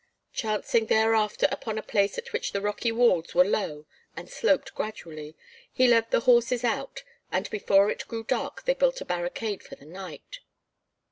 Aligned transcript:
Chancing 0.33 0.87
thereafter 0.87 1.47
upon 1.51 1.77
a 1.77 1.83
place 1.83 2.17
at 2.17 2.33
which 2.33 2.53
the 2.53 2.59
rocky 2.61 2.91
walls 2.91 3.35
were 3.35 3.45
low 3.45 3.85
and 4.17 4.31
sloped 4.31 4.73
gradually, 4.73 5.35
he 5.71 5.87
led 5.87 6.09
the 6.09 6.21
horses 6.21 6.63
out, 6.63 7.03
and 7.31 7.47
before 7.51 7.91
it 7.91 8.07
grew 8.07 8.23
dark 8.23 8.65
they 8.65 8.73
built 8.73 8.99
a 9.01 9.05
barricade 9.05 9.61
for 9.61 9.75
the 9.75 9.85
night. 9.85 10.39